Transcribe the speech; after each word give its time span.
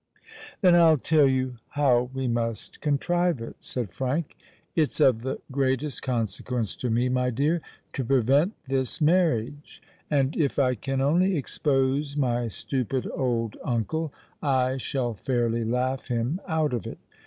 "Then 0.61 0.73
I'll 0.73 0.97
tell 0.97 1.27
you 1.27 1.57
how 1.77 2.09
we 2.11 2.27
must 2.27 2.81
contrive 2.81 3.39
it," 3.39 3.57
said 3.59 3.91
Frank. 3.91 4.35
"It's 4.75 4.99
of 4.99 5.21
the 5.21 5.41
greatest 5.51 6.01
consequence 6.01 6.75
to 6.77 6.89
me, 6.89 7.07
my 7.07 7.29
dear, 7.29 7.61
to 7.93 8.03
prevent 8.03 8.53
this 8.67 8.99
marriage: 8.99 9.79
and 10.09 10.35
if 10.35 10.57
I 10.57 10.73
can 10.73 11.01
only 11.01 11.37
expose 11.37 12.17
my 12.17 12.47
stupid 12.47 13.07
old 13.13 13.57
uncle, 13.63 14.11
I 14.41 14.77
shall 14.77 15.13
fairly 15.13 15.63
laugh 15.63 16.07
him 16.07 16.41
out 16.47 16.73
of 16.73 16.87
it. 16.87 16.97